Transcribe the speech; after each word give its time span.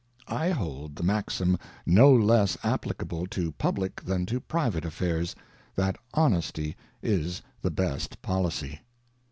(I 0.33 0.49
hold 0.49 0.95
the 0.95 1.03
maxim 1.03 1.59
no 1.85 2.11
less 2.11 2.57
applicable 2.63 3.27
to 3.27 3.51
public 3.51 4.01
than 4.03 4.25
to 4.25 4.39
private 4.39 4.83
affairs, 4.83 5.35
that 5.75 5.95
honesty 6.15 6.75
is 7.03 7.43
the 7.61 7.69
best 7.69 8.19
policy). 8.23 8.79